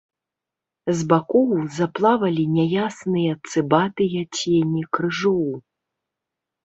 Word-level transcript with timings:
З 1.01 1.03
бакоў 1.11 1.51
заплавалі 1.77 2.45
няясныя 2.55 3.31
цыбатыя 3.51 4.27
цені 4.37 4.81
крыжоў. 4.97 5.45